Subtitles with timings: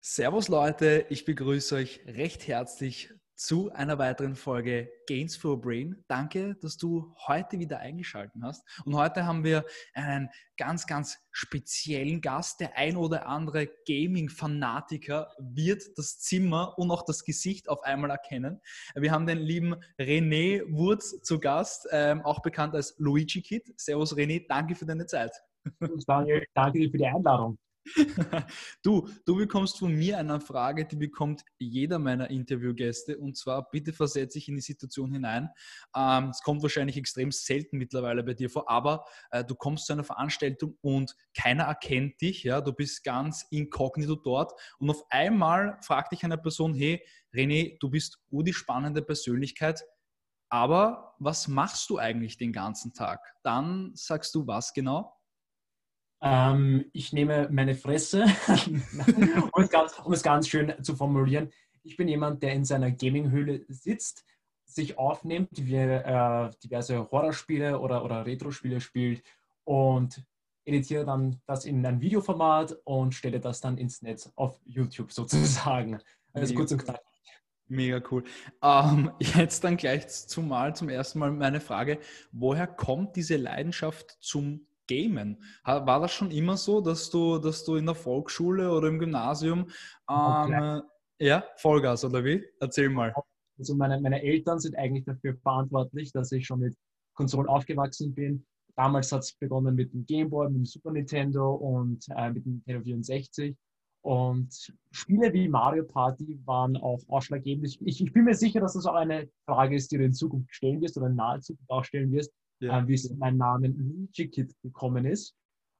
[0.00, 6.04] Servus Leute, ich begrüße euch recht herzlich zu einer weiteren Folge Gains for Brain.
[6.08, 8.62] Danke, dass du heute wieder eingeschaltet hast.
[8.84, 9.64] Und heute haben wir
[9.94, 10.28] einen
[10.58, 12.60] ganz, ganz speziellen Gast.
[12.60, 18.60] Der ein oder andere Gaming-Fanatiker wird das Zimmer und auch das Gesicht auf einmal erkennen.
[18.94, 23.72] Wir haben den lieben René Wurz zu Gast, ähm, auch bekannt als Luigi Kid.
[23.80, 25.32] Servus René, danke für deine Zeit.
[26.06, 27.58] Daniel, danke für die Einladung.
[28.82, 33.18] Du, du bekommst von mir eine Frage, die bekommt jeder meiner Interviewgäste.
[33.18, 35.50] Und zwar, bitte versetze dich in die Situation hinein.
[35.96, 39.92] Ähm, es kommt wahrscheinlich extrem selten mittlerweile bei dir vor, aber äh, du kommst zu
[39.92, 42.44] einer Veranstaltung und keiner erkennt dich.
[42.44, 44.52] Ja, du bist ganz inkognito dort.
[44.78, 49.84] Und auf einmal fragt dich eine Person: Hey, René, du bist die spannende Persönlichkeit.
[50.52, 53.20] Aber was machst du eigentlich den ganzen Tag?
[53.44, 55.19] Dann sagst du was genau?
[56.22, 58.24] Ähm, ich nehme meine Fresse,
[59.52, 61.50] um, es ganz, um es ganz schön zu formulieren.
[61.82, 64.24] Ich bin jemand, der in seiner Gaming-Höhle sitzt,
[64.64, 69.22] sich aufnimmt, wie, äh, diverse Horrorspiele oder, oder Retro-Spiele spielt
[69.64, 70.22] und
[70.64, 76.00] editiere dann das in ein Videoformat und stelle das dann ins Netz auf YouTube sozusagen.
[76.32, 77.02] Also kurz und knapp.
[77.66, 78.24] Mega cool.
[78.62, 81.98] Ähm, jetzt dann gleich zumal zum ersten Mal meine Frage,
[82.32, 85.42] woher kommt diese Leidenschaft zum Gamen.
[85.64, 89.70] War das schon immer so, dass du, dass du in der Volksschule oder im Gymnasium
[90.10, 90.82] ähm,
[91.20, 92.44] ja, Vollgas oder wie?
[92.58, 93.14] Erzähl mal.
[93.58, 96.74] Also meine, meine Eltern sind eigentlich dafür verantwortlich, dass ich schon mit
[97.14, 98.44] Konsolen aufgewachsen bin.
[98.74, 102.54] Damals hat es begonnen mit dem Gameboy, mit dem Super Nintendo und äh, mit dem
[102.54, 103.56] Nintendo 64.
[104.02, 107.66] Und Spiele wie Mario Party waren auch ausschlaggebend.
[107.66, 110.54] Ich, ich, bin mir sicher, dass das auch eine Frage ist, die du in Zukunft
[110.54, 112.80] stellen wirst oder in naher Zukunft auch stellen wirst ja.
[112.80, 115.34] äh, wie es mein Name Luigi Kid gekommen ist.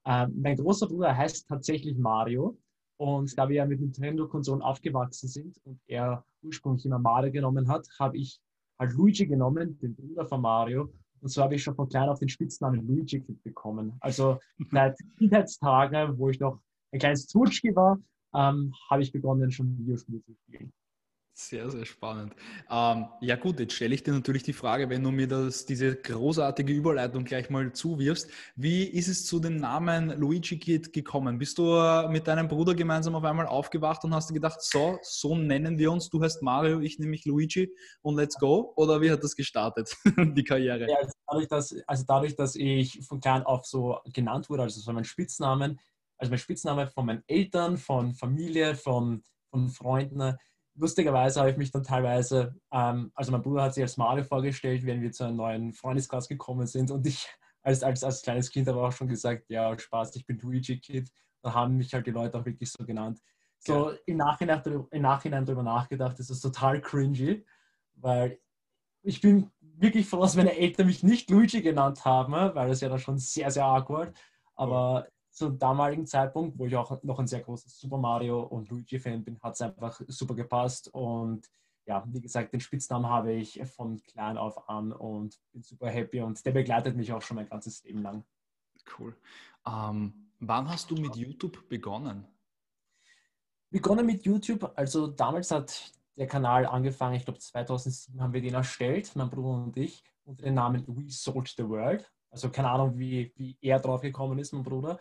[0.05, 2.59] Äh, mein großer Bruder heißt tatsächlich Mario.
[2.97, 7.87] Und da wir ja mit Nintendo-Konsolen aufgewachsen sind und er ursprünglich immer Mario genommen hat,
[7.99, 8.41] habe ich
[8.79, 10.93] halt Luigi genommen, den Bruder von Mario.
[11.21, 13.97] Und so habe ich schon von klein auf den Spitznamen Luigi Kid bekommen.
[14.01, 14.39] Also
[14.71, 16.61] seit Kindheitstagen, wo ich noch
[16.93, 17.99] ein kleines Zwutschki war,
[18.35, 20.73] ähm, habe ich begonnen, schon Videospiele zu spielen.
[21.43, 22.35] Sehr, sehr spannend.
[22.71, 25.97] Ähm, ja gut, jetzt stelle ich dir natürlich die Frage, wenn du mir das, diese
[25.97, 31.39] großartige Überleitung gleich mal zuwirfst, wie ist es zu dem Namen Luigi Kid gekommen?
[31.39, 34.99] Bist du äh, mit deinem Bruder gemeinsam auf einmal aufgewacht und hast du gedacht, so,
[35.03, 38.75] so nennen wir uns, du heißt Mario, ich nehme mich Luigi und let's go?
[38.77, 39.97] Oder wie hat das gestartet,
[40.37, 40.91] die Karriere?
[40.91, 44.79] Ja, also dadurch, dass, also dadurch, dass ich von klein auf so genannt wurde, also
[44.79, 45.81] so mein Spitznamen,
[46.19, 50.37] also mein Spitzname von meinen Eltern, von Familie, von, von Freunden,
[50.81, 54.85] lustigerweise habe ich mich dann teilweise, ähm, also mein Bruder hat sich als Mario vorgestellt,
[54.87, 57.29] wenn wir zu einem neuen Freundeskreis gekommen sind und ich
[57.63, 61.11] als, als, als kleines Kind habe auch schon gesagt, ja, Spaß, ich bin Luigi Kid.
[61.43, 63.21] Da haben mich halt die Leute auch wirklich so genannt.
[63.59, 63.97] So ja.
[64.07, 67.45] im, Nachhinein, im Nachhinein darüber nachgedacht, ist das total cringy,
[67.95, 68.39] weil
[69.03, 72.89] ich bin wirklich froh, dass meine Eltern mich nicht Luigi genannt haben, weil das ja
[72.89, 74.17] dann schon sehr, sehr awkward.
[74.55, 79.25] Aber zum damaligen Zeitpunkt, wo ich auch noch ein sehr großes Super Mario und Luigi-Fan
[79.25, 80.89] bin, hat es einfach super gepasst.
[80.93, 81.49] Und
[81.87, 86.21] ja, wie gesagt, den Spitznamen habe ich von klein auf an und bin super happy
[86.21, 88.25] und der begleitet mich auch schon mein ganzes Leben lang.
[88.99, 89.17] Cool.
[89.67, 92.27] Ähm, wann hast du mit YouTube begonnen?
[93.71, 98.55] Begonnen mit YouTube, also damals hat der Kanal angefangen, ich glaube 2007 haben wir den
[98.55, 102.11] erstellt, mein Bruder und ich, unter dem Namen We Sold the World.
[102.31, 104.99] Also keine Ahnung, wie, wie er drauf gekommen ist, mein Bruder.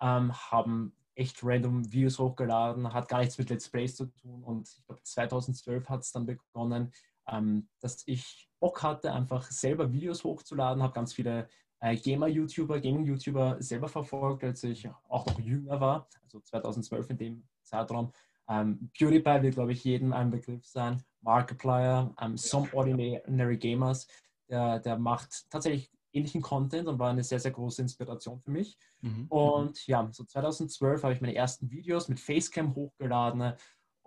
[0.00, 4.42] Ähm, haben echt random Videos hochgeladen, hat gar nichts mit Let's Plays zu tun.
[4.42, 6.92] Und ich glaube, 2012 hat es dann begonnen,
[7.28, 11.48] ähm, dass ich Bock hatte, einfach selber Videos hochzuladen, habe ganz viele
[11.80, 17.48] äh, Gamer-YouTuber, Gaming-YouTuber selber verfolgt, als ich auch noch jünger war, also 2012 in dem
[17.62, 18.12] Zeitraum.
[18.48, 21.02] Ähm, PewDiePie wird, glaube ich, jedem ein Begriff sein.
[21.20, 24.08] Markiplier, ähm, Some Ordinary Gamers,
[24.48, 28.76] der, der macht tatsächlich ähnlichen Content und war eine sehr, sehr große Inspiration für mich.
[29.00, 29.26] Mhm.
[29.28, 33.54] Und ja, so 2012 habe ich meine ersten Videos mit Facecam hochgeladen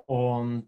[0.06, 0.68] und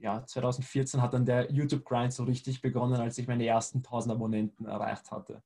[0.00, 4.66] ja, 2014 hat dann der YouTube-Grind so richtig begonnen, als ich meine ersten 1000 Abonnenten
[4.66, 5.42] erreicht hatte.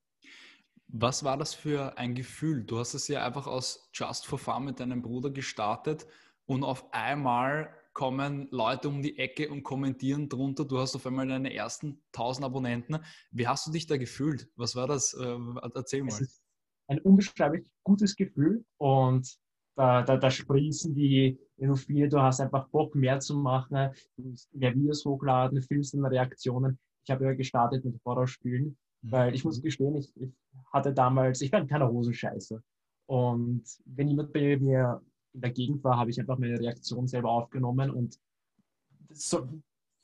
[0.87, 2.63] Was war das für ein Gefühl?
[2.63, 6.05] Du hast es ja einfach aus Just for Fun mit deinem Bruder gestartet
[6.45, 10.65] und auf einmal kommen Leute um die Ecke und kommentieren drunter.
[10.65, 12.99] Du hast auf einmal deine ersten 1000 Abonnenten.
[13.31, 14.47] Wie hast du dich da gefühlt?
[14.55, 15.15] Was war das?
[15.15, 15.37] Äh,
[15.73, 16.09] erzähl mal.
[16.09, 16.43] Es ist
[16.87, 19.35] ein unbeschreiblich gutes Gefühl und
[19.75, 22.07] da, da, da sprießen die Endorphine.
[22.07, 26.77] Du hast einfach Bock, mehr zu machen, du mehr Videos hochladen, filmst dann Reaktionen.
[27.03, 29.11] Ich habe ja gestartet mit Horrorspielen Mhm.
[29.11, 30.31] Weil ich muss gestehen, ich, ich
[30.73, 32.61] hatte damals, ich war ein kleiner Hosenscheiße.
[33.07, 35.01] Und wenn jemand bei mir
[35.35, 37.91] in der Gegend war, habe ich einfach meine Reaktion selber aufgenommen.
[37.91, 38.19] Und
[39.11, 39.47] so,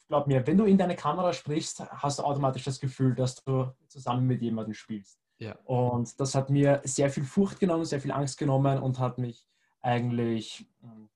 [0.07, 3.74] glaub mir, wenn du in deine Kamera sprichst, hast du automatisch das Gefühl, dass du
[3.88, 5.19] zusammen mit jemandem spielst.
[5.39, 5.57] Ja.
[5.63, 9.48] Und das hat mir sehr viel Furcht genommen, sehr viel Angst genommen und hat mich
[9.81, 11.10] eigentlich, hm,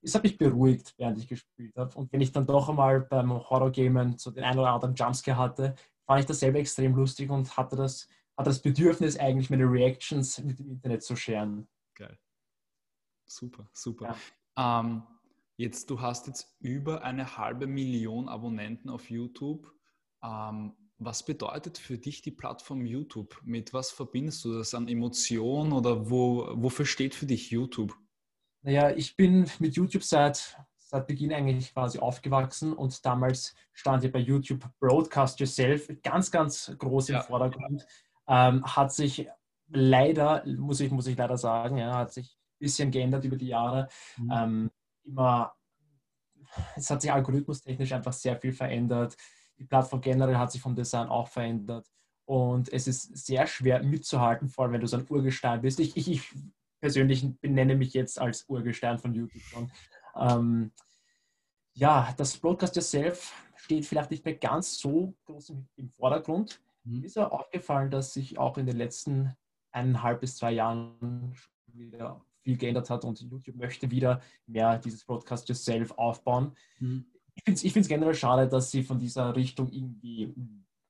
[0.00, 1.96] es hat mich beruhigt, während ich gespielt habe.
[1.96, 5.74] Und wenn ich dann doch einmal beim Horror-Gamen so den einen oder anderen Jumpscare hatte,
[6.06, 10.42] fand ich das selber extrem lustig und hatte das, hatte das Bedürfnis, eigentlich meine Reactions
[10.42, 11.68] mit dem Internet zu scheren.
[11.94, 12.18] Geil.
[13.32, 14.16] Super, super.
[14.56, 14.80] Ja.
[14.80, 15.02] Ähm,
[15.56, 19.72] jetzt, du hast jetzt über eine halbe Million Abonnenten auf YouTube.
[20.22, 23.40] Ähm, was bedeutet für dich die Plattform YouTube?
[23.42, 27.96] Mit was verbindest du das an Emotionen oder wo, wofür steht für dich YouTube?
[28.60, 34.10] Naja, ich bin mit YouTube seit, seit Beginn eigentlich quasi aufgewachsen und damals stand ja
[34.10, 37.22] bei YouTube Broadcast Yourself ganz, ganz groß im ja.
[37.22, 37.84] Vordergrund.
[38.28, 39.26] Ähm, hat sich
[39.68, 43.88] leider, muss ich, muss ich leider sagen, ja, hat sich bisschen geändert über die Jahre.
[44.16, 44.30] Mhm.
[44.32, 44.70] Ähm,
[45.04, 45.52] immer,
[46.76, 49.16] es hat sich algorithmustechnisch einfach sehr viel verändert
[49.62, 51.86] die Plattform generell hat sich vom Design auch verändert.
[52.24, 55.80] Und es ist sehr schwer mitzuhalten, vor allem wenn du so ein Urgestein bist.
[55.80, 56.34] Ich, ich, ich
[56.80, 59.70] persönlich benenne mich jetzt als Urgestein von YouTube schon.
[60.16, 60.72] Ähm,
[61.74, 66.60] ja, das Broadcast Yourself steht vielleicht nicht mehr ganz so groß im, Vordergrund.
[66.84, 67.00] Mhm.
[67.00, 69.36] Mir ist auch aufgefallen, dass sich auch in den letzten
[69.70, 71.34] eineinhalb bis zwei Jahren
[71.66, 76.52] wieder viel geändert hat und YouTube möchte wieder mehr dieses Broadcast Yourself aufbauen.
[76.78, 80.34] Mhm ich finde es generell schade, dass sie von dieser Richtung irgendwie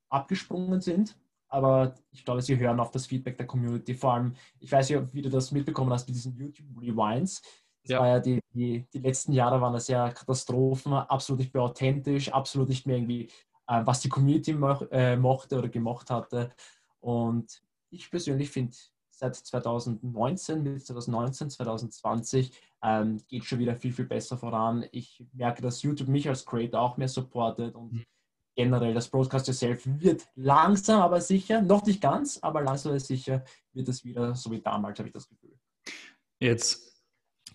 [0.08, 1.16] abgesprungen sind.
[1.49, 3.94] Aber ich glaube, sie hören auf das Feedback der Community.
[3.94, 7.43] Vor allem, ich weiß ja, wie du das mitbekommen hast mit diesen YouTube Rewinds.
[7.82, 8.00] Das ja.
[8.00, 12.32] war ja die, die, die, letzten Jahre waren das ja Katastrophen, absolut nicht mehr authentisch,
[12.32, 13.25] absolut nicht mehr irgendwie,
[13.66, 16.52] äh, was die Community mo äh, mochte oder gemocht hatte.
[17.00, 18.75] Und ich persönlich finde,
[19.22, 22.52] seit 2019, mit 2019, 2020
[22.82, 24.84] ähm, geht schon wieder viel, viel besser voran.
[24.90, 28.04] Ich merke, dass YouTube mich als Creator auch mehr supportet und mhm.
[28.56, 33.44] generell das Broadcast Yourself wird langsam, aber sicher, noch nicht ganz, aber langsam aber sicher
[33.72, 35.56] wird es wieder so wie damals, habe ich das Gefühl.
[36.40, 36.92] Jetzt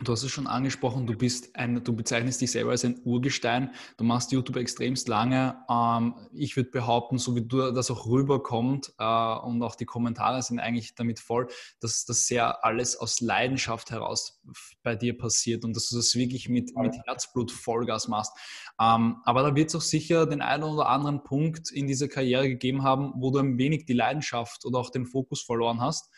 [0.04, 3.72] Du hast es schon angesprochen, du bist ein, du bezeichnest dich selber als ein Urgestein.
[3.98, 5.58] Du machst YouTube extremst lange.
[5.70, 10.42] Ähm, ich würde behaupten, so wie du das auch rüberkommt äh, und auch die Kommentare
[10.44, 11.48] sind eigentlich damit voll,
[11.80, 14.42] dass das sehr alles aus Leidenschaft heraus
[14.84, 18.34] bei dir passiert und dass du das wirklich mit, mit Herzblut Vollgas machst.
[18.80, 22.48] Ähm, aber da wird es auch sicher den einen oder anderen Punkt in dieser Karriere
[22.48, 26.12] gegeben haben, wo du ein wenig die Leidenschaft oder auch den Fokus verloren hast.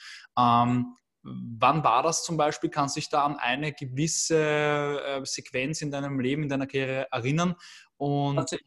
[1.59, 2.69] Wann war das zum Beispiel?
[2.69, 7.07] Kannst du dich da an eine gewisse äh, Sequenz in deinem Leben, in deiner Karriere
[7.11, 7.55] erinnern?
[7.97, 8.57] Und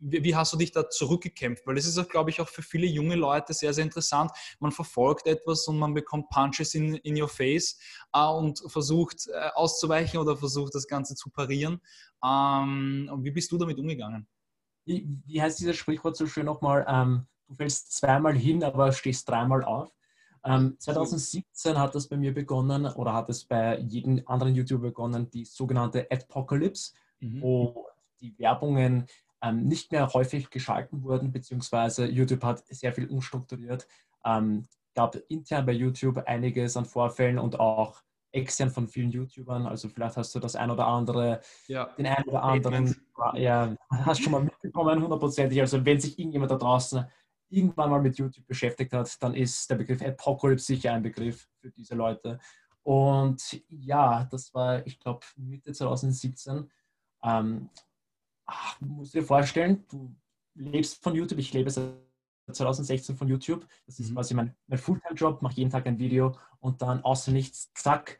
[0.00, 1.66] wie, wie, hast du dich da zurückgekämpft?
[1.66, 4.30] Weil das ist auch, glaube ich, auch für viele junge Leute sehr, sehr interessant.
[4.58, 7.78] Man verfolgt etwas und man bekommt Punches in, in your face
[8.12, 11.80] äh, und versucht äh, auszuweichen oder versucht das Ganze zu parieren.
[12.24, 14.26] Ähm, wie bist du damit umgegangen?
[14.86, 16.84] Wie, wie heißt dieses Sprichwort so schön nochmal?
[16.88, 19.90] Ähm, du fällst zweimal hin, aber stehst dreimal auf.
[20.44, 25.30] Ähm, 2017 hat das bei mir begonnen oder hat es bei jedem anderen YouTuber begonnen,
[25.30, 27.42] die sogenannte Adpocalypse, mhm.
[27.42, 27.86] wo
[28.20, 29.06] die Werbungen
[29.42, 33.86] ähm, nicht mehr häufig geschalten wurden, beziehungsweise YouTube hat sehr viel umstrukturiert.
[34.24, 39.66] Ähm, gab intern bei YouTube einiges an Vorfällen und auch extern von vielen YouTubern.
[39.66, 41.86] Also vielleicht hast du das ein oder andere, ja.
[41.96, 42.96] den einen oder anderen,
[43.34, 45.60] ja, hast schon mal mitbekommen, hundertprozentig.
[45.60, 47.06] Also wenn sich irgendjemand da draußen
[47.50, 51.70] irgendwann mal mit YouTube beschäftigt hat, dann ist der Begriff Apocalypse sicher ein Begriff für
[51.70, 52.38] diese Leute.
[52.82, 56.70] Und ja, das war, ich glaube, Mitte 2017.
[57.22, 57.68] Ähm,
[58.46, 60.14] ach, musst du dir vorstellen, du
[60.54, 61.94] lebst von YouTube, ich lebe seit
[62.50, 63.66] 2016 von YouTube.
[63.86, 64.14] Das ist mhm.
[64.14, 68.18] quasi mein, mein Fulltime-Job, mache jeden Tag ein Video und dann außer nichts, zack,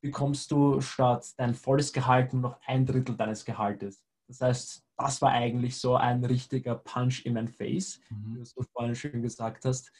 [0.00, 4.04] bekommst du statt dein volles Gehalt nur noch ein Drittel deines Gehaltes.
[4.28, 8.30] Das heißt, das war eigentlich so ein richtiger Punch in mein Face, mhm.
[8.30, 9.92] wie du es vorhin schön gesagt hast.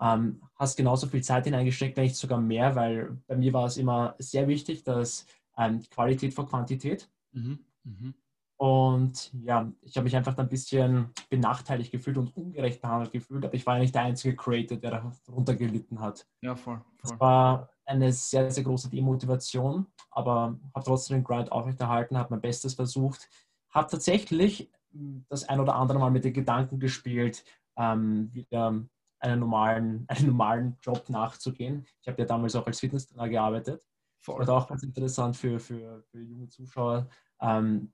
[0.00, 3.76] Ähm, hast genauso viel Zeit hineingesteckt, wenn nicht sogar mehr, weil bei mir war es
[3.76, 7.08] immer sehr wichtig, dass ähm, Qualität vor Quantität.
[7.32, 7.60] Mhm.
[7.84, 8.14] Mhm.
[8.56, 13.54] Und ja, ich habe mich einfach ein bisschen benachteiligt gefühlt und ungerecht behandelt gefühlt, aber
[13.54, 16.26] ich war ja nicht der einzige Creator, der darunter gelitten hat.
[16.40, 16.76] Ja, voll.
[16.76, 16.84] voll.
[17.02, 22.40] Das war eine sehr, sehr große Demotivation, aber habe trotzdem den Grind aufrechterhalten, habe mein
[22.40, 23.28] Bestes versucht,
[23.74, 27.44] habe tatsächlich hm, das ein oder andere Mal mit den Gedanken gespielt,
[27.76, 28.80] ähm, wieder
[29.18, 31.86] einen normalen, einen normalen Job nachzugehen.
[32.00, 33.86] Ich habe ja damals auch als Fitnesstrainer gearbeitet.
[34.20, 34.38] Voll.
[34.38, 37.08] Das war auch ganz interessant für, für, für junge Zuschauer.
[37.40, 37.92] Ähm,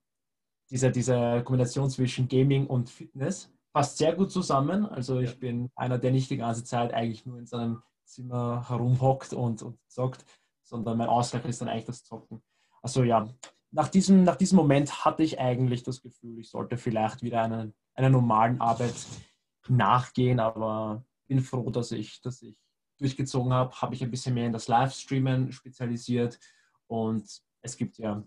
[0.71, 3.53] diese, diese Kombination zwischen Gaming und Fitness.
[3.73, 4.87] passt sehr gut zusammen.
[4.87, 9.33] Also ich bin einer, der nicht die ganze Zeit eigentlich nur in seinem Zimmer herumhockt
[9.33, 10.25] und, und zockt,
[10.63, 12.43] sondern mein Ausgleich ist dann eigentlich das Zocken.
[12.83, 13.29] Also ja,
[13.73, 17.75] nach diesem, nach diesem Moment hatte ich eigentlich das Gefühl, ich sollte vielleicht wieder einen,
[17.95, 18.95] einer normalen Arbeit
[19.69, 22.59] nachgehen, aber bin froh, dass ich, dass ich
[22.99, 26.39] durchgezogen habe, habe ich ein bisschen mehr in das Livestreamen spezialisiert.
[26.87, 27.25] Und
[27.63, 28.23] es gibt ja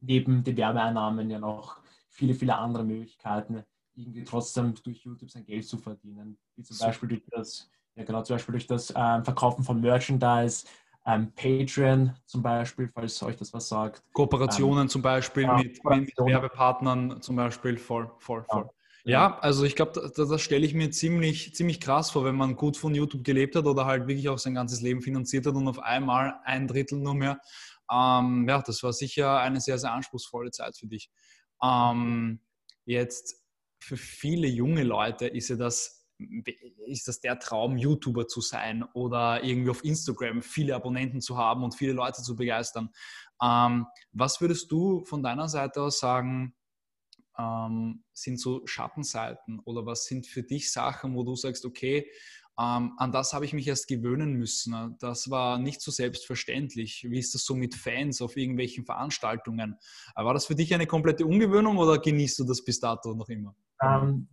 [0.00, 3.64] neben den Werbeeinnahmen ja noch viele, viele andere Möglichkeiten,
[3.94, 6.38] irgendwie trotzdem durch YouTube sein Geld zu verdienen.
[6.56, 10.66] Wie zum Beispiel durch das, ja genau, zum Beispiel durch das ähm, Verkaufen von Merchandise,
[11.06, 14.02] ähm, Patreon zum Beispiel, falls euch das was sagt.
[14.12, 18.68] Kooperationen ähm, zum Beispiel ja, mit, mit, Werbepartnern zum Beispiel, voll, voll, voll.
[19.04, 22.36] Ja, ja also ich glaube, das, das stelle ich mir ziemlich, ziemlich krass vor, wenn
[22.36, 25.54] man gut von YouTube gelebt hat oder halt wirklich auch sein ganzes Leben finanziert hat
[25.54, 27.40] und auf einmal ein Drittel nur mehr.
[27.90, 31.10] Ähm, ja, das war sicher eine sehr, sehr anspruchsvolle Zeit für dich.
[31.62, 32.40] Ähm,
[32.84, 33.42] jetzt
[33.80, 36.01] für viele junge Leute ist ja das
[36.86, 41.64] ist das der Traum, YouTuber zu sein oder irgendwie auf Instagram viele Abonnenten zu haben
[41.64, 42.90] und viele Leute zu begeistern.
[43.42, 46.54] Ähm, was würdest du von deiner Seite aus sagen,
[47.38, 52.10] ähm, sind so Schattenseiten oder was sind für dich Sachen, wo du sagst, okay,
[52.58, 54.96] ähm, an das habe ich mich erst gewöhnen müssen.
[55.00, 57.06] Das war nicht so selbstverständlich.
[57.08, 59.78] Wie ist das so mit Fans auf irgendwelchen Veranstaltungen?
[60.14, 63.28] Äh, war das für dich eine komplette Ungewöhnung oder genießt du das bis dato noch
[63.30, 63.56] immer?
[63.82, 64.28] Ähm,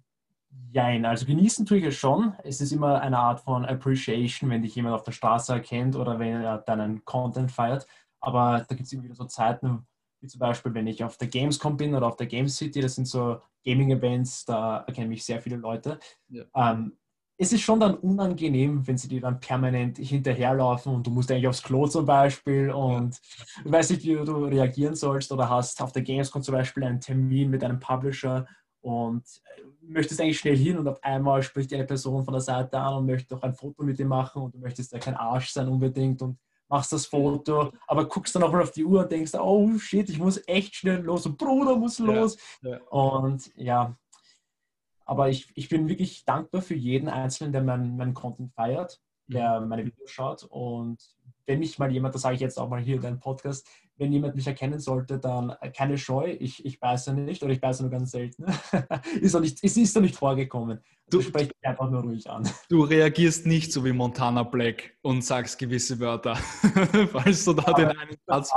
[0.72, 2.36] Jein, also genießen tue ich es schon.
[2.44, 6.20] Es ist immer eine Art von Appreciation, wenn dich jemand auf der Straße erkennt oder
[6.20, 7.88] wenn er deinen Content feiert.
[8.20, 9.88] Aber da gibt es immer wieder so Zeiten,
[10.22, 12.96] wie zum Beispiel, wenn ich auf der Gamescom bin oder auf der Game City, das
[12.96, 16.00] sind so Gaming-Events, da erkennen mich sehr viele Leute.
[16.27, 16.44] Ja.
[16.56, 16.98] Ähm,
[17.41, 21.48] es ist schon dann unangenehm, wenn sie dir dann permanent hinterherlaufen und du musst eigentlich
[21.48, 23.63] aufs Klo zum Beispiel und ja.
[23.63, 27.00] du weißt nicht, wie du reagieren sollst oder hast auf der Gamescom zum Beispiel einen
[27.00, 28.46] Termin mit einem Publisher
[28.89, 29.24] und
[29.55, 32.96] äh, möchtest eigentlich schnell hin und auf einmal spricht eine Person von der Seite an
[32.96, 35.67] und möchte doch ein Foto mit dir machen und du möchtest ja kein Arsch sein
[35.67, 39.34] unbedingt und machst das Foto, aber guckst dann auch mal auf die Uhr und denkst,
[39.36, 42.38] oh shit, ich muss echt schnell los und Bruder muss los.
[42.62, 42.79] Ja, ja.
[42.89, 43.96] Und ja,
[45.05, 49.62] aber ich, ich bin wirklich dankbar für jeden Einzelnen, der meinen mein Content feiert, der
[49.62, 49.67] mhm.
[49.67, 50.98] meine Videos schaut und
[51.50, 54.13] wenn mich mal jemand, das sage ich jetzt auch mal hier in deinem Podcast, wenn
[54.13, 57.89] jemand mich erkennen sollte, dann keine Scheu, ich, ich beiße nicht oder ich beiße nur
[57.89, 58.46] ganz selten.
[59.20, 60.79] ist auch nicht, es ist doch nicht vorgekommen.
[61.10, 62.48] Du sprichst mich einfach nur ruhig an.
[62.70, 66.36] Du reagierst nicht so wie Montana Black und sagst gewisse Wörter,
[67.12, 68.53] falls du da aber, den einen Satz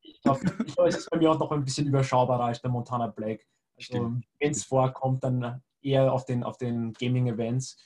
[0.00, 3.08] Ich glaube, glaub, es ist bei mir auch noch ein bisschen überschaubarer als der Montana
[3.08, 3.46] Black.
[3.76, 7.76] Also, wenn es vorkommt, dann eher auf den, auf den Gaming-Events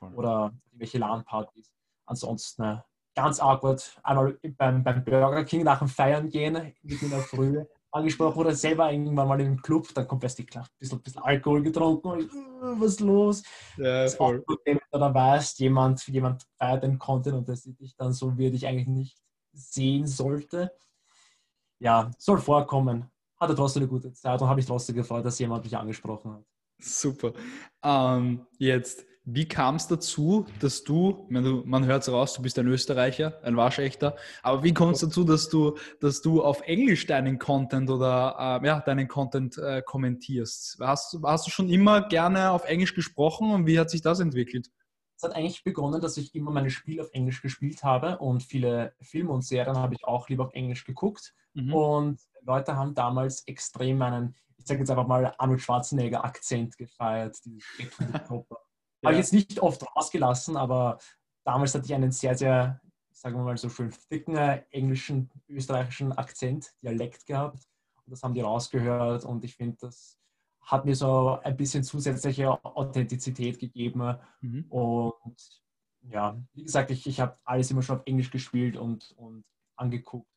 [0.00, 1.72] oder irgendwelche LAN-Partys.
[2.04, 2.82] Ansonsten
[3.14, 8.38] ganz awkward einmal beim, beim Burger King nach dem Feiern gehen, in der Früh, angesprochen
[8.38, 12.08] oder selber irgendwann mal im Club, dann kommt erst die ein bisschen, bisschen Alkohol getrunken
[12.08, 13.42] und ich, uh, was ist los?
[13.76, 14.42] Ja, voll.
[14.46, 18.12] Auch, wenn du dann weißt, jemand, jemand feiert den Content und das sieht dich dann
[18.12, 19.18] so, wie dich eigentlich nicht
[19.52, 20.72] sehen sollte.
[21.78, 23.10] Ja, soll vorkommen.
[23.38, 26.44] Hatte trotzdem eine gute Zeit und habe ich trotzdem gefreut, dass jemand mich angesprochen hat.
[26.78, 27.32] Super.
[27.82, 32.66] Ähm, jetzt wie kam es dazu, dass du, man hört es raus, du bist ein
[32.66, 37.38] Österreicher, ein Waschechter, aber wie kommt es dazu, dass du, dass du auf Englisch deinen
[37.38, 40.78] Content oder äh, ja, deinen Content äh, kommentierst?
[40.80, 44.70] Hast, hast du schon immer gerne auf Englisch gesprochen und wie hat sich das entwickelt?
[45.16, 48.92] Es hat eigentlich begonnen, dass ich immer meine Spiele auf Englisch gespielt habe und viele
[49.00, 51.32] Filme und Serien habe ich auch lieber auf Englisch geguckt.
[51.54, 51.72] Mhm.
[51.72, 57.36] Und Leute haben damals extrem meinen, ich sage jetzt einfach mal Arnold Schwarzenegger Akzent gefeiert,
[57.44, 58.40] dieses Ja.
[59.04, 60.98] Habe ich jetzt nicht oft rausgelassen, aber
[61.44, 62.80] damals hatte ich einen sehr, sehr,
[63.12, 67.66] sagen wir mal so schön dicken äh, englischen, österreichischen Akzent, Dialekt gehabt.
[68.04, 70.18] Und das haben die rausgehört und ich finde, das
[70.60, 74.16] hat mir so ein bisschen zusätzliche Authentizität gegeben.
[74.40, 74.66] Mhm.
[74.68, 75.62] Und
[76.02, 79.44] ja, wie gesagt, ich, ich habe alles immer schon auf Englisch gespielt und, und
[79.76, 80.28] angeguckt.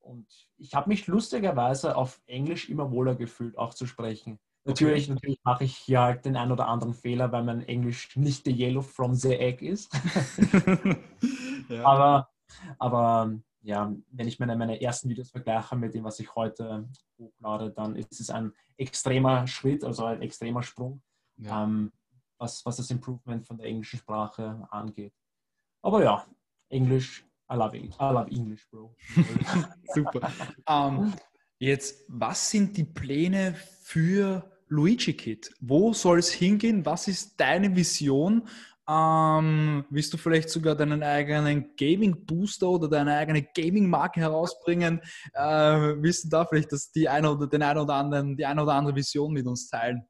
[0.00, 0.28] Und
[0.58, 4.38] ich habe mich lustigerweise auf Englisch immer wohler gefühlt, auch zu sprechen.
[4.66, 8.46] Natürlich, natürlich mache ich hier halt den einen oder anderen Fehler, weil mein Englisch nicht
[8.46, 9.92] the yellow from the egg ist.
[11.68, 11.84] ja.
[11.84, 12.30] Aber,
[12.78, 17.72] aber ja, wenn ich meine, meine ersten Videos vergleiche mit dem, was ich heute hochlade,
[17.72, 21.02] dann ist es ein extremer Schritt, also ein extremer Sprung,
[21.36, 21.64] ja.
[21.64, 21.92] ähm,
[22.38, 25.14] was, was das Improvement von der englischen Sprache angeht.
[25.82, 26.26] Aber ja,
[26.70, 28.94] Englisch, I love, I love English, Bro.
[29.94, 30.32] Super.
[30.66, 31.14] Um, ähm,
[31.58, 35.50] jetzt, was sind die Pläne für Luigi Kit.
[35.60, 36.84] Wo soll es hingehen?
[36.84, 38.48] Was ist deine Vision?
[38.86, 45.00] Ähm, willst du vielleicht sogar deinen eigenen Gaming Booster oder deine eigene Gaming Marke herausbringen?
[45.32, 48.62] Äh, willst du da vielleicht dass die eine oder den einen oder anderen, die eine
[48.62, 50.06] oder andere Vision mit uns teilen?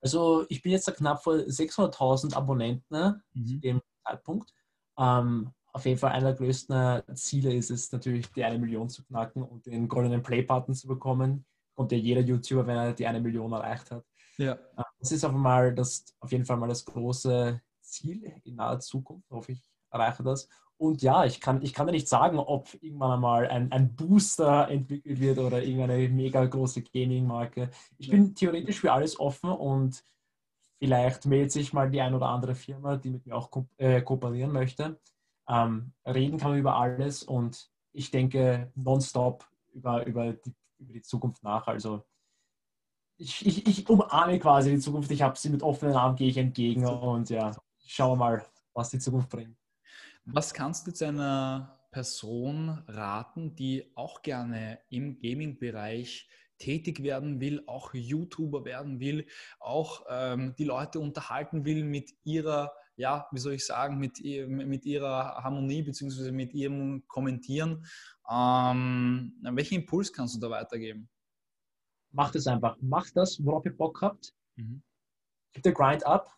[0.00, 3.46] Also ich bin jetzt knapp vor 600.000 Abonnenten ne, mhm.
[3.46, 4.54] zu dem Zeitpunkt.
[4.98, 9.04] Ähm, auf jeden Fall einer der größten Ziele ist es natürlich, die eine Million zu
[9.04, 11.44] knacken und den goldenen Play-Button zu bekommen.
[11.78, 14.04] Kommt ja jeder YouTuber, wenn er die eine Million erreicht hat.
[14.36, 14.54] Ja.
[14.54, 18.80] Äh, das ist auf, mal das, auf jeden Fall mal das große Ziel in naher
[18.80, 19.30] Zukunft.
[19.30, 20.48] Hoffe ich, erreiche das.
[20.76, 24.68] Und ja, ich kann, ich kann dir nicht sagen, ob irgendwann einmal ein, ein Booster
[24.68, 27.70] entwickelt wird oder irgendeine mega große Gaming-Marke.
[27.96, 30.02] Ich bin theoretisch für alles offen und
[30.80, 34.02] vielleicht meldet sich mal die ein oder andere Firma, die mit mir auch ko äh,
[34.02, 34.98] kooperieren möchte.
[35.48, 41.02] Ähm, reden kann man über alles und ich denke nonstop über, über, die, über die
[41.02, 41.66] Zukunft nach.
[41.66, 42.04] Also
[43.16, 45.10] ich, ich, ich umarme quasi die Zukunft.
[45.10, 47.56] Ich habe sie mit offenen Armen, gehe ich entgegen und ja,
[47.86, 49.56] schauen wir mal, was die Zukunft bringt.
[50.24, 57.62] Was kannst du zu einer Person raten, die auch gerne im Gaming-Bereich tätig werden will,
[57.66, 59.26] auch YouTuber werden will,
[59.60, 64.84] auch ähm, die Leute unterhalten will mit ihrer, ja, wie soll ich sagen, mit, mit
[64.84, 66.32] ihrer Harmonie bzw.
[66.32, 67.86] mit ihrem Kommentieren.
[68.30, 71.08] Ähm, welchen Impuls kannst du da weitergeben?
[72.10, 72.76] Macht es einfach.
[72.80, 74.34] Macht das, worauf ihr Bock habt.
[74.56, 74.82] Mhm.
[75.52, 76.34] Gib der Grind ab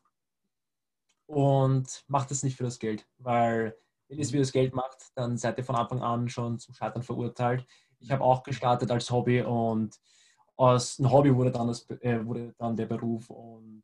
[1.26, 3.76] und macht es nicht für das Geld, weil
[4.08, 6.74] wenn ihr es für das Geld macht, dann seid ihr von Anfang an schon zum
[6.74, 7.64] Scheitern verurteilt.
[8.00, 9.94] Ich habe auch gestartet als Hobby und
[10.56, 13.82] aus einem Hobby wurde dann, das, äh, wurde dann der Beruf und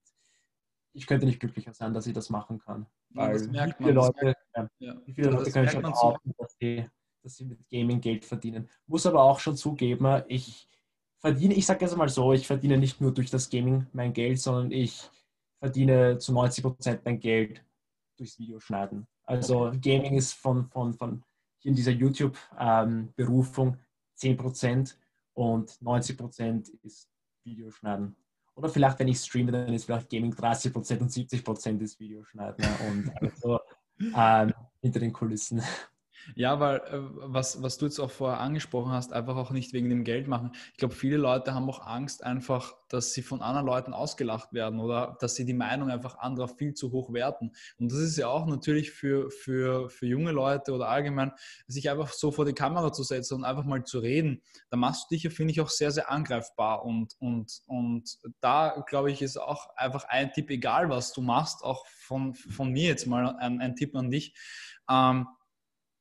[0.93, 2.87] ich könnte nicht glücklicher sein, dass ich das machen kann.
[3.11, 4.95] Weil das merkt man, viele Leute, ja, ja.
[5.05, 6.87] Wie viele Leute können schon behaupten, dass sie,
[7.23, 8.69] dass sie mit Gaming Geld verdienen.
[8.87, 10.69] Muss aber auch schon zugeben, ich
[11.19, 14.41] verdiene, ich sage jetzt mal so, ich verdiene nicht nur durch das Gaming mein Geld,
[14.41, 15.11] sondern ich
[15.59, 17.65] verdiene zu 90 Prozent mein Geld
[18.17, 19.07] durchs Videoschneiden.
[19.25, 21.23] Also Gaming ist von, von, von
[21.59, 23.79] hier in dieser YouTube-Berufung ähm,
[24.17, 24.99] 10 Prozent
[25.35, 27.09] und 90 Prozent ist
[27.45, 28.17] Videoschneiden.
[28.55, 32.01] Oder vielleicht, wenn ich streame, dann ist vielleicht Gaming 30 Prozent und 70 Prozent ist
[32.01, 33.61] Videoschneiden und also,
[34.01, 35.63] ähm, hinter den Kulissen.
[36.35, 39.89] Ja, weil äh, was, was du jetzt auch vorher angesprochen hast, einfach auch nicht wegen
[39.89, 40.53] dem Geld machen.
[40.73, 44.81] Ich glaube, viele Leute haben auch Angst einfach, dass sie von anderen Leuten ausgelacht werden
[44.81, 47.53] oder dass sie die Meinung einfach anderer viel zu hoch werten.
[47.79, 51.33] Und das ist ja auch natürlich für, für, für junge Leute oder allgemein,
[51.67, 55.11] sich einfach so vor die Kamera zu setzen und einfach mal zu reden, da machst
[55.11, 56.85] du dich ja, finde ich, auch sehr, sehr angreifbar.
[56.85, 61.63] Und, und, und da, glaube ich, ist auch einfach ein Tipp, egal was du machst,
[61.63, 64.35] auch von, von mir jetzt mal ein, ein Tipp an dich.
[64.89, 65.27] Ähm,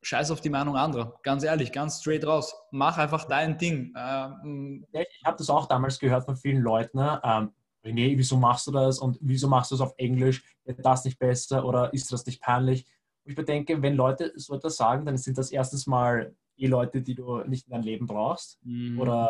[0.05, 1.19] scheiß auf die Meinung anderer.
[1.23, 2.55] Ganz ehrlich, ganz straight raus.
[2.71, 3.91] Mach einfach dein Ding.
[3.97, 6.99] Ähm, ich habe das auch damals gehört von vielen Leuten.
[6.99, 7.19] Ne?
[7.23, 10.43] Ähm, René, wieso machst du das und wieso machst du es auf Englisch?
[10.63, 12.85] Wird das nicht besser oder ist das nicht peinlich?
[13.23, 17.01] Und ich bedenke, wenn Leute so etwas sagen, dann sind das erstens mal die Leute,
[17.01, 18.99] die du nicht in deinem Leben brauchst mhm.
[18.99, 19.29] oder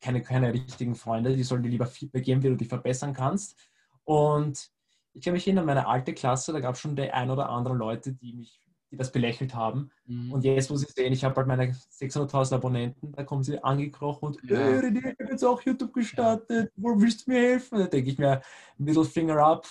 [0.00, 3.58] keine, keine richtigen Freunde, die sollen dir lieber Feedback geben, wie du dich verbessern kannst.
[4.04, 4.70] Und
[5.14, 7.74] ich kann mich erinnern, meine alte Klasse, da gab es schon die ein oder andere
[7.74, 9.90] Leute, die mich die das belächelt haben.
[10.06, 10.32] Mhm.
[10.32, 14.28] Und jetzt muss ich sehen, ich habe halt meine 600.000 Abonnenten, da kommen sie angekrochen
[14.28, 14.58] und, ja.
[14.58, 16.82] äh, ich habe jetzt auch YouTube gestartet, ja.
[16.82, 17.78] wo willst du mir helfen?
[17.78, 18.40] Da denke ich mir,
[18.78, 19.66] Middle Finger up,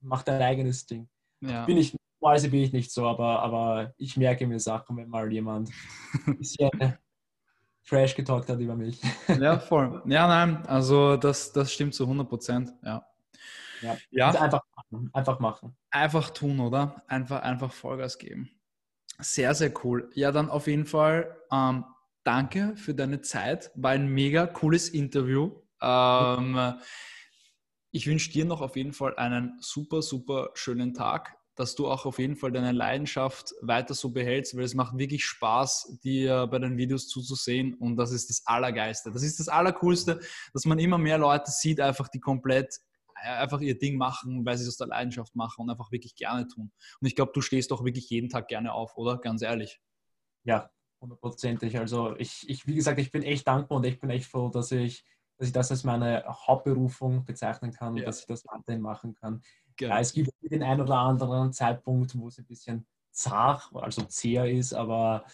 [0.00, 1.08] mach dein eigenes Ding.
[1.40, 1.66] Ja.
[1.66, 5.30] Bin ich, normalerweise bin ich nicht so, aber, aber ich merke mir Sachen, wenn mal
[5.30, 5.70] jemand
[6.26, 6.70] ein bisschen
[7.86, 9.00] Trash getalkt hat über mich.
[9.28, 10.02] Ja, voll.
[10.06, 13.04] Ja, nein, also das, das stimmt zu 100 Prozent, ja.
[13.82, 14.30] Ja, ja.
[14.30, 15.10] einfach machen.
[15.12, 15.76] Einfach machen.
[15.90, 17.02] Einfach tun, oder?
[17.08, 18.48] Einfach, einfach Vollgas geben.
[19.22, 20.10] Sehr, sehr cool.
[20.14, 21.84] Ja, dann auf jeden Fall ähm,
[22.24, 23.70] danke für deine Zeit.
[23.74, 25.52] War ein mega cooles Interview.
[25.80, 26.74] Ähm,
[27.92, 32.06] ich wünsche dir noch auf jeden Fall einen super, super schönen Tag, dass du auch
[32.06, 36.58] auf jeden Fall deine Leidenschaft weiter so behältst, weil es macht wirklich Spaß, dir bei
[36.58, 39.12] den Videos zuzusehen und das ist das Allergeiste.
[39.12, 40.20] Das ist das Allercoolste,
[40.52, 42.80] dass man immer mehr Leute sieht, einfach die komplett
[43.22, 46.46] einfach ihr Ding machen, weil sie es aus der Leidenschaft machen und einfach wirklich gerne
[46.46, 46.72] tun.
[47.00, 49.18] Und ich glaube, du stehst doch wirklich jeden Tag gerne auf, oder?
[49.18, 49.80] Ganz ehrlich.
[50.44, 51.78] Ja, hundertprozentig.
[51.78, 54.72] Also ich, ich, wie gesagt, ich bin echt dankbar und ich bin echt froh, dass
[54.72, 55.04] ich,
[55.38, 58.02] dass ich das als meine Hauptberufung bezeichnen kann ja.
[58.02, 59.42] und dass ich das weiterhin machen kann.
[59.76, 59.94] Genau.
[59.94, 64.50] Ja, es gibt den einen oder anderen Zeitpunkt, wo es ein bisschen zart, also zäher
[64.50, 65.24] ist, aber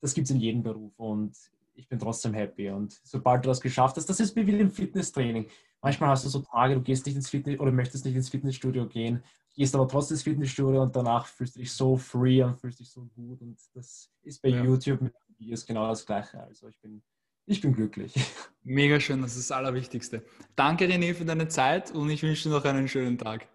[0.00, 1.36] das gibt es in jedem Beruf und
[1.74, 2.70] ich bin trotzdem happy.
[2.70, 5.48] Und sobald du das geschafft hast, das ist wie im Fitnesstraining.
[5.82, 8.86] Manchmal hast du so Tage, du gehst nicht ins Fitness oder möchtest nicht ins Fitnessstudio
[8.86, 12.78] gehen, gehst aber trotzdem ins Fitnessstudio und danach fühlst du dich so free und fühlst
[12.78, 13.42] dich so gut.
[13.42, 14.62] Und das ist bei ja.
[14.62, 16.40] YouTube mit Videos genau das Gleiche.
[16.40, 17.02] Also ich bin,
[17.46, 18.14] ich bin glücklich.
[18.62, 20.24] Mega schön, das ist das Allerwichtigste.
[20.54, 23.48] Danke René für deine Zeit und ich wünsche dir noch einen schönen Tag.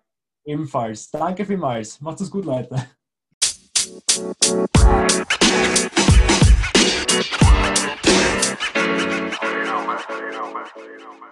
[0.43, 1.09] Ebenfalls.
[1.09, 2.01] Danke vielmals.
[2.01, 2.75] Macht es gut, Leute.
[3.87, 4.35] You
[9.63, 9.97] know, man.
[10.09, 10.65] You know, man.
[10.75, 11.27] You know, man.